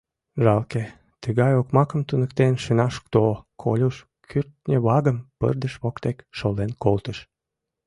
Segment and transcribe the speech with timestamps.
[0.43, 0.83] —Жалке,
[1.23, 3.21] тыгай окмакым туныктен шына шукто,—
[3.61, 3.95] Колюш
[4.29, 7.17] кӱртньӧ вагым пырдыж воктек шолен колтыш.